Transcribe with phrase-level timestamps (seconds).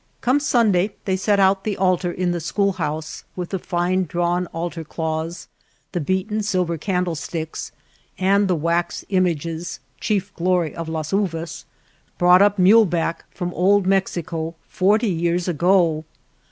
[0.21, 4.83] Come Sunday they set out the altar in the schoolhouse, with the fine drawn altar
[4.83, 5.47] cloths,
[5.91, 7.71] the beaten silver candle sticks,
[8.17, 11.65] and the wax images, chief glory of Las Uvas,
[12.17, 16.03] brought up mule back from Old Mexico forty years ago.